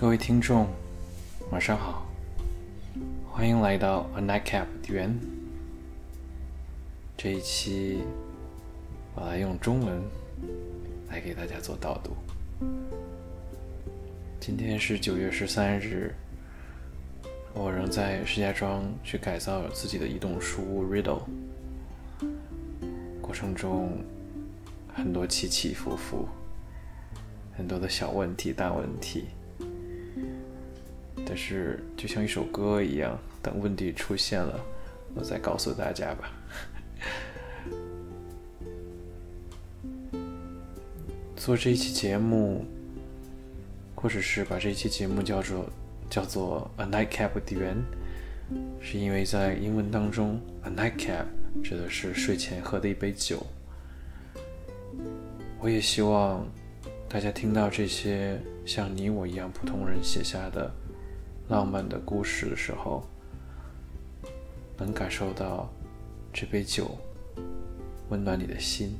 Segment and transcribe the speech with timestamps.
[0.00, 0.66] 各位听众，
[1.50, 2.06] 晚上好，
[3.30, 5.14] 欢迎来到 A Nightcap 园。
[7.18, 8.00] 这一期
[9.14, 10.00] 我来用中文
[11.10, 12.16] 来给大家做导读。
[14.40, 16.14] 今天是九月十三日，
[17.52, 21.24] 我仍在石家庄去改造自己的移动书屋 Riddle，
[23.20, 23.98] 过程中
[24.94, 26.26] 很多起起伏伏，
[27.54, 29.26] 很多的小问题、大问题。
[31.32, 34.60] 但是，就像一首歌一样，等问题出现了，
[35.14, 36.32] 我再告诉大家吧。
[41.36, 42.64] 做这一期节目，
[43.94, 45.70] 或者是把这一期节目叫做
[46.10, 47.84] 叫做 A Nightcap with Yuan，
[48.80, 51.26] 是因为在英文当中，A Nightcap
[51.62, 53.46] 指的是睡前喝的一杯酒。
[55.60, 56.44] 我也希望
[57.08, 60.68] 大家听到这些像你我一样普通人写下的。
[61.50, 63.02] 浪漫的故事的时候，
[64.78, 65.68] 能感受到
[66.32, 66.96] 这杯酒
[68.08, 68.96] 温暖你的心，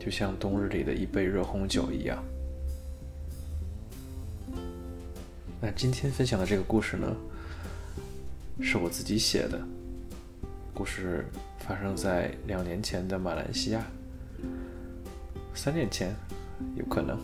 [0.00, 2.24] 就像冬日里的一杯热红酒一样。
[5.60, 7.14] 那今天分享的这个故事呢，
[8.62, 9.60] 是我自己写的，
[10.72, 11.26] 故事
[11.58, 13.84] 发生在两年前的马来西亚，
[15.52, 16.16] 三年前
[16.74, 17.18] 有可能，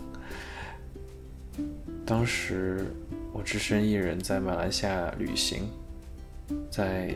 [2.04, 2.86] 当时。
[3.34, 5.68] 我只身一人在马来西亚旅行，
[6.70, 7.12] 在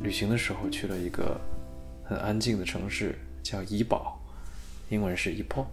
[0.00, 1.40] 旅行的时候去了一个
[2.04, 4.20] 很安静的城市，叫怡保，
[4.88, 5.66] 英文是 Ipoh。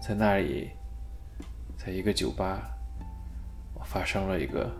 [0.00, 0.70] 在那里，
[1.76, 2.70] 在一个酒吧，
[3.74, 4.70] 我发生了一个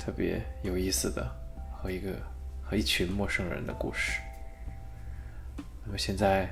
[0.00, 1.30] 特别有意思的
[1.76, 2.16] 和一个
[2.62, 4.22] 和一群陌生人的故事。
[5.84, 6.48] 那么现在，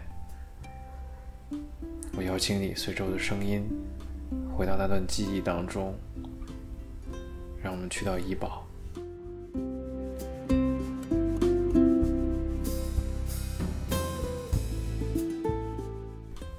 [2.14, 3.66] 我邀请你随着我的声音。
[4.54, 5.94] 回到那段记忆当中，
[7.62, 8.66] 让我们去到怡保。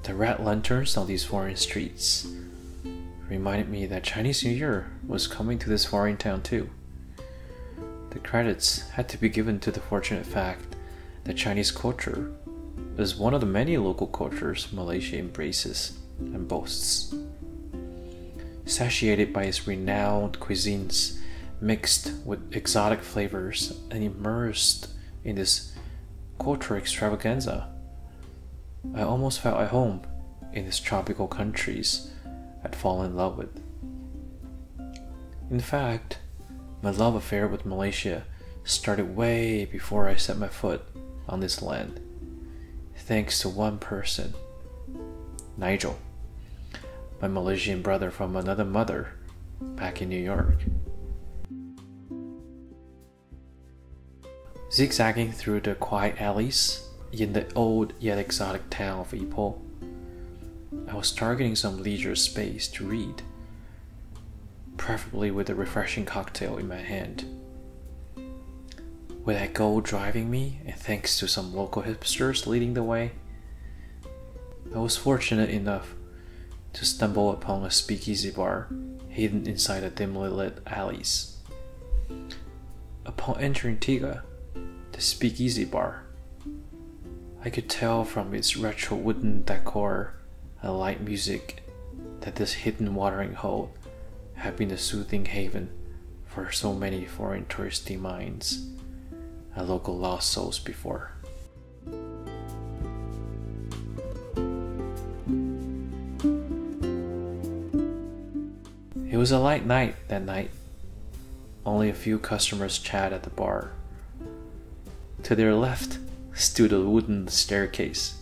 [0.02, 2.28] The red lanterns on these foreign streets
[3.30, 6.68] reminded me that Chinese New Year was coming to this foreign town too.
[8.10, 10.75] The credits had to be given to the fortunate fact
[11.24, 12.31] that Chinese culture
[12.98, 17.16] is one of the many local cultures Malaysia embraces and boasts
[18.66, 21.19] satiated by its renowned cuisines
[21.59, 24.90] mixed with exotic flavors and immersed
[25.24, 25.74] in this
[26.40, 27.69] cultural extravaganza.
[28.94, 30.01] I almost felt at home
[30.51, 32.12] in these tropical countries
[32.63, 33.62] I'd fallen in love with.
[35.50, 36.19] In fact,
[36.81, 38.25] my love affair with Malaysia
[38.63, 40.81] started way before I set my foot
[41.28, 42.00] on this land,
[42.95, 44.34] thanks to one person,
[45.57, 45.97] Nigel
[47.23, 49.13] my Malaysian brother from another mother
[49.61, 50.57] back in New York.
[54.69, 59.57] Zigzagging through the quiet alleys in the old yet exotic town of Ipoh,
[60.89, 63.22] I was targeting some leisure space to read,
[64.75, 67.23] preferably with a refreshing cocktail in my hand.
[69.23, 73.13] With that goal driving me, and thanks to some local hipsters leading the way,
[74.75, 75.95] I was fortunate enough
[76.73, 78.67] to stumble upon a speakeasy bar
[79.09, 81.38] hidden inside the dimly lit alleys.
[83.06, 84.23] Upon entering Tiga,
[84.91, 86.03] the speakeasy bar,
[87.45, 90.16] I could tell from its retro wooden decor
[90.62, 91.63] and light music
[92.22, 93.73] that this hidden watering hole
[94.35, 95.69] had been a soothing haven
[96.25, 98.66] for so many foreign touristy minds
[99.56, 101.12] and local lost souls before.
[109.23, 110.51] Was a light night that night.
[111.66, 113.72] Only a few customers chat at the bar.
[115.24, 115.98] To their left
[116.33, 118.21] stood a wooden staircase.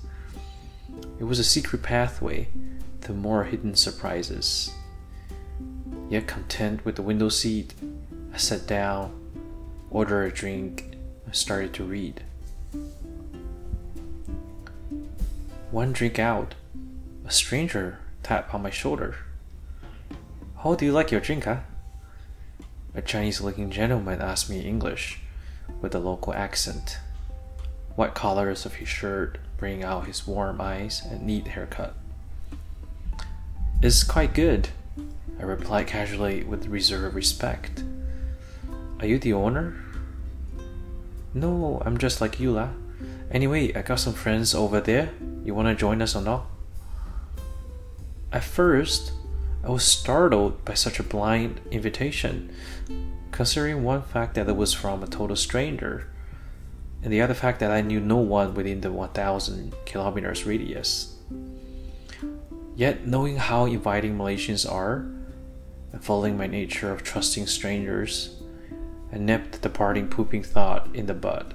[1.20, 2.50] It was a secret pathway
[3.02, 4.72] to more hidden surprises.
[6.08, 7.74] Yet content with the window seat,
[8.32, 9.12] I sat down,
[9.90, 12.24] ordered a drink, and started to read.
[15.72, 16.54] One drink out,
[17.26, 19.16] a stranger tapped on my shoulder.
[20.64, 21.62] How do you like your drink, huh?
[22.94, 25.20] A Chinese looking gentleman asked me in English,
[25.82, 27.00] with a local accent.
[27.96, 31.96] White collars of his shirt bringing out his warm eyes and neat haircut.
[33.82, 34.70] It's quite good,
[35.40, 37.84] I replied casually with reserved respect.
[39.00, 39.84] Are you the owner?
[41.34, 42.70] No, I'm just like you, lah.
[43.32, 45.10] Anyway, I got some friends over there.
[45.44, 46.46] You wanna join us or not?
[48.32, 49.14] At first,
[49.64, 52.52] I was startled by such a blind invitation,
[53.32, 56.08] considering one fact that it was from a total stranger,
[57.04, 61.16] and the other fact that I knew no one within the 1000 kilometers radius.
[62.76, 65.06] Yet, knowing how inviting Malaysians are,
[65.94, 68.42] and following my nature of trusting strangers,
[69.14, 71.54] I nipped the parting pooping thought in the bud.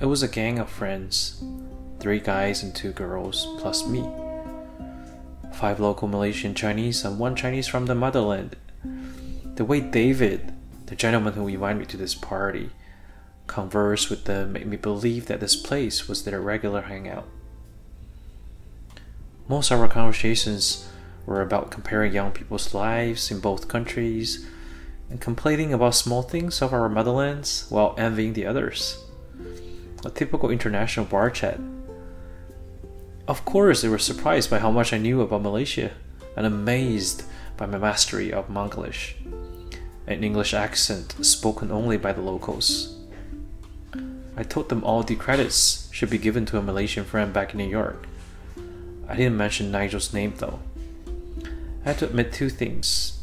[0.00, 1.42] It was a gang of friends
[2.00, 4.08] three guys and two girls, plus me.
[5.58, 8.54] Five local Malaysian Chinese and one Chinese from the motherland.
[9.56, 10.52] The way David,
[10.86, 12.70] the gentleman who invited me to this party,
[13.48, 17.26] conversed with them made me believe that this place was their regular hangout.
[19.48, 20.88] Most of our conversations
[21.26, 24.46] were about comparing young people's lives in both countries
[25.10, 29.04] and complaining about small things of our motherlands while envying the others.
[30.04, 31.58] A typical international bar chat.
[33.28, 35.90] Of course, they were surprised by how much I knew about Malaysia
[36.34, 37.24] and amazed
[37.58, 39.16] by my mastery of Manglish,
[40.06, 42.96] an English accent spoken only by the locals.
[44.34, 47.58] I told them all the credits should be given to a Malaysian friend back in
[47.58, 48.06] New York.
[49.06, 50.60] I didn't mention Nigel's name though.
[51.84, 53.20] I had to admit two things.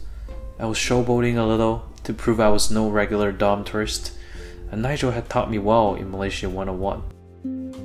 [0.59, 4.11] I was showboating a little to prove I was no regular Dom tourist,
[4.69, 7.84] and Nigel had taught me well in Malaysia 101.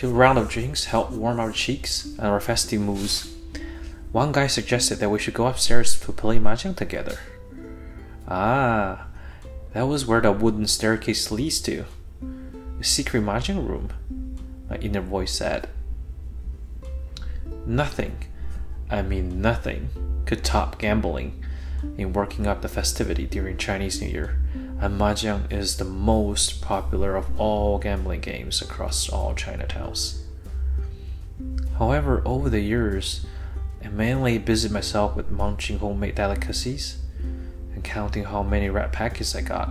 [0.00, 3.34] Two round of drinks helped warm our cheeks and our festive moods.
[4.12, 7.18] One guy suggested that we should go upstairs to play mahjong together.
[8.26, 9.08] Ah,
[9.74, 11.84] that was where the wooden staircase leads to.
[12.78, 13.90] The secret mahjong room,
[14.70, 15.68] my inner voice said.
[17.66, 18.24] Nothing,
[18.88, 19.90] I mean nothing,
[20.24, 21.44] could top gambling
[21.98, 24.40] in working up the festivity during Chinese New Year
[24.80, 30.22] and Mahjong is the most popular of all gambling games across all Chinatowns.
[31.78, 33.26] However, over the years,
[33.84, 36.96] I mainly busied myself with munching homemade delicacies
[37.74, 39.70] and counting how many rat packets I got.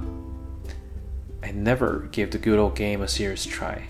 [1.41, 3.87] I never gave the good old game a serious try.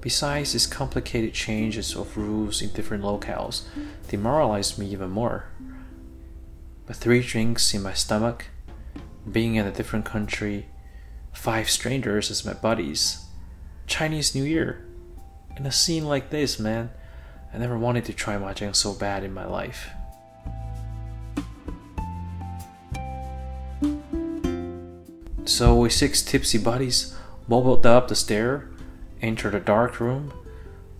[0.00, 3.64] Besides, its complicated changes of rules in different locales
[4.08, 5.46] demoralized me even more.
[6.86, 8.46] But three drinks in my stomach
[9.30, 10.66] being in a different country,
[11.32, 13.24] five strangers as my buddies,
[13.86, 14.84] Chinese New Year.
[15.56, 16.90] In a scene like this, man,
[17.52, 19.90] I never wanted to try mahjong so bad in my life.
[25.44, 27.14] So we six tipsy buddies
[27.46, 28.68] wobbled up the stair,
[29.20, 30.32] entered a dark room,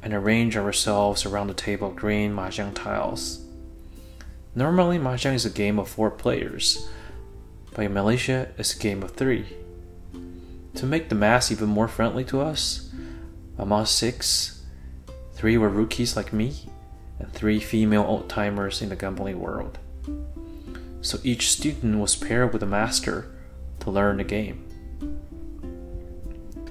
[0.02, 3.44] and arranged ourselves around the table of green mahjong tiles.
[4.54, 6.88] Normally, mahjong is a game of four players,
[7.82, 9.46] in Malaysia, it's a game of three.
[10.76, 12.90] To make the mass even more friendly to us,
[13.58, 14.64] among six,
[15.32, 16.54] three were rookies like me,
[17.18, 19.78] and three female old timers in the gambling world.
[21.00, 23.30] So each student was paired with a master
[23.80, 24.64] to learn the game.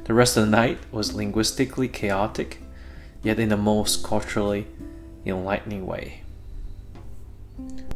[0.05, 2.59] The rest of the night was linguistically chaotic,
[3.21, 4.67] yet in the most culturally
[5.25, 6.23] enlightening way.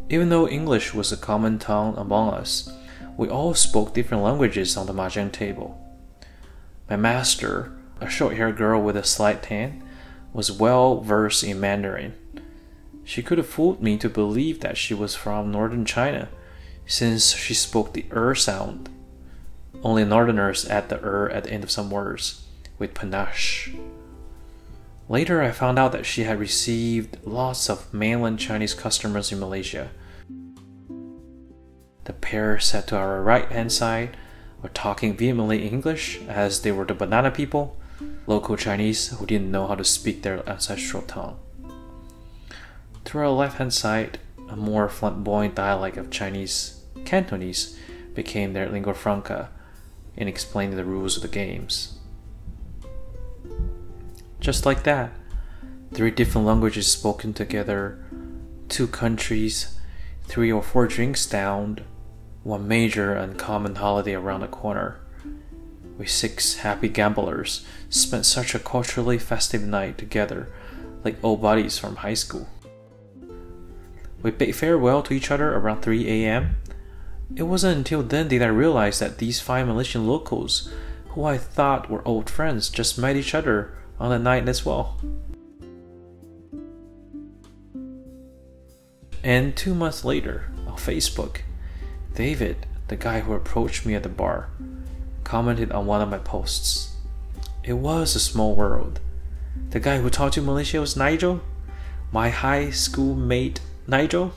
[0.09, 2.71] Even though English was a common tongue among us,
[3.17, 5.83] we all spoke different languages on the mahjong table.
[6.87, 9.83] My master, a short haired girl with a slight tan,
[10.31, 12.13] was well versed in Mandarin.
[13.03, 16.29] She could have fooled me to believe that she was from northern China,
[16.85, 18.89] since she spoke the er sound.
[19.81, 22.45] Only northerners add the er at the end of some words,
[22.77, 23.71] with panache.
[25.09, 29.89] Later, I found out that she had received lots of mainland Chinese customers in Malaysia
[32.07, 34.15] the pair sat to our right hand side
[34.61, 37.75] were talking vehemently English as they were the banana people,
[38.25, 41.37] local Chinese who didn't know how to speak their ancestral tongue.
[43.03, 47.77] To our left hand side, a more flamboyant dialect of Chinese, Cantonese,
[48.13, 49.49] became their lingua franca
[50.15, 51.99] in explaining the rules of the games.
[54.39, 55.11] Just like that,
[55.93, 57.99] three different languages spoken together,
[58.69, 59.77] two countries,
[60.23, 61.81] three or four drinks down,
[62.43, 64.99] one major and common holiday around the corner.
[65.97, 70.47] We six happy gamblers spent such a culturally festive night together,
[71.03, 72.47] like old buddies from high school.
[74.21, 76.57] We bade farewell to each other around 3 a.m.
[77.35, 80.71] It wasn't until then that I realized that these five Malaysian locals,
[81.09, 84.99] who I thought were old friends, just met each other on the night as well.
[89.23, 91.41] And two months later, on Facebook,
[92.16, 94.48] David, the guy who approached me at the bar,
[95.24, 96.96] commented on one of my posts.
[97.64, 99.00] It was a small world.
[99.70, 101.40] The guy who taught you Malaysia was Nigel?
[102.10, 104.32] My high school mate Nigel?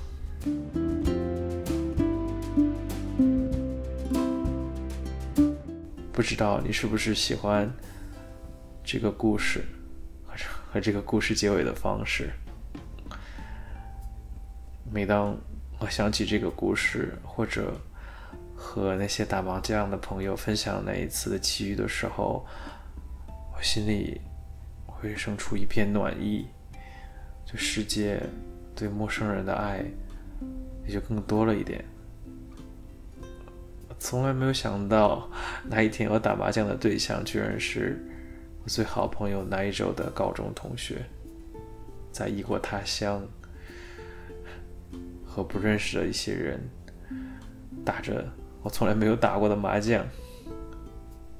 [6.14, 7.74] 不知道你是不是喜欢
[8.84, 9.66] 这个故事
[10.26, 10.34] 和
[10.72, 12.32] 和这个故事结尾的方式？
[14.90, 15.38] 每当
[15.81, 17.73] 我想起这个故事，或者
[18.55, 22.47] 和那些打麻将的朋友分享那一次的奇遇的时候，
[23.57, 24.21] 我心里
[24.87, 26.47] 会生出一片暖意，
[27.47, 28.21] 对世界、
[28.77, 29.83] 对陌生人的爱
[30.87, 31.83] 也就更多了一点。
[33.99, 35.31] 从来没有想到，
[35.65, 37.99] 那一天我打麻将的对象居然是
[38.63, 41.07] 我最好朋友 Nigel 的高中同学，
[42.13, 43.27] 在异国他乡
[45.31, 46.61] 和不认识的一些人
[47.85, 48.29] 打着
[48.63, 50.05] 我从来没有打过的麻将。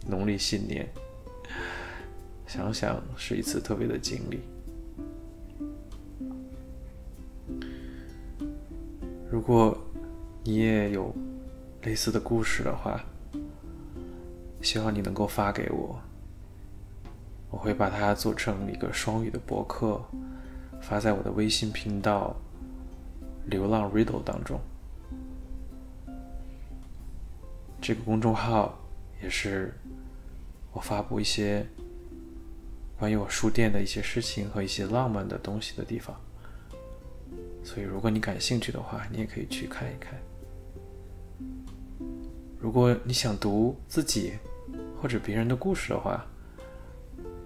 [0.07, 0.89] 农历新年，
[2.47, 4.41] 想想是一次特别的经历。
[9.29, 9.77] 如果
[10.45, 11.13] 你也有。
[11.85, 13.03] 类似的故事的话，
[14.61, 15.99] 希望你能够发给我，
[17.49, 19.99] 我会把它做成一个双语的博客，
[20.83, 22.37] 发在我的微信频道
[23.51, 24.59] “流浪 Riddle” 当中。
[27.83, 28.79] 这个公众号
[29.23, 29.75] 也是
[30.73, 31.67] 我发布一些
[32.99, 36.15] 关于我书店的一些事情和一些浪漫的东西的地方，
[37.65, 40.15] 所以如果你感兴趣的话，你也可以去看一看。
[42.59, 44.35] 如果你想读自己
[45.01, 46.23] 或者别人的故事的话，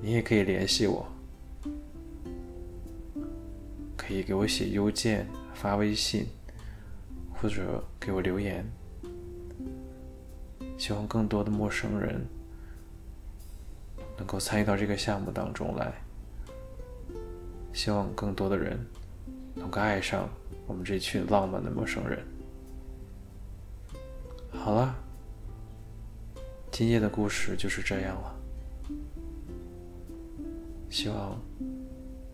[0.02, 1.06] 你也可以联系我，
[3.96, 6.26] 可以给我写邮件、发微信，
[7.32, 8.64] 或者给我留言。
[10.76, 12.26] 希望更多的陌生人
[14.18, 15.94] 能够参与到这个项目当中来，
[17.72, 18.78] 希望更多的人
[19.54, 20.28] 能够爱上
[20.66, 22.22] 我们这群浪漫的陌生人。
[24.52, 24.94] 好了。
[26.76, 28.34] 今夜的故事就是这样了。
[30.90, 31.40] 希望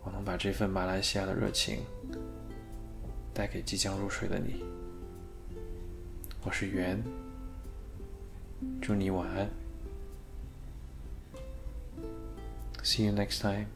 [0.03, 1.77] 我能把这份马来西亚的热情
[3.33, 4.63] 带给即将入睡的你。
[6.43, 7.01] 我是袁，
[8.81, 9.49] 祝你晚安。
[12.83, 13.67] See you next time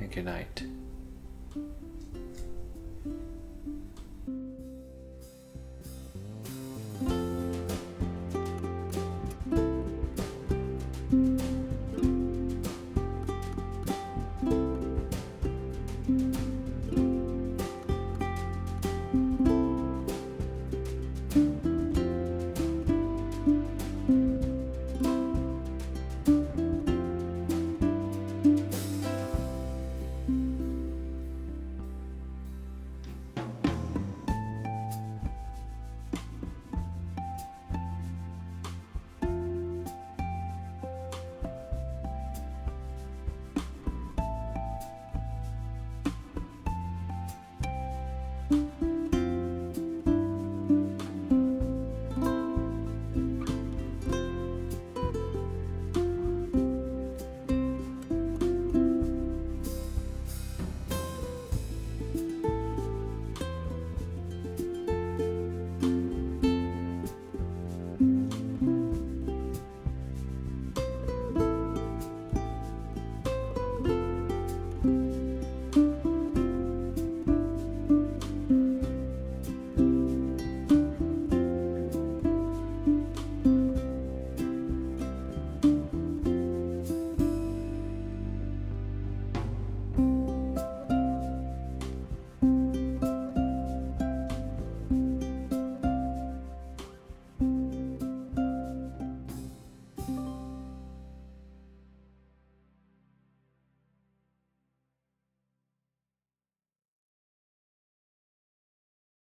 [0.00, 0.66] and good night.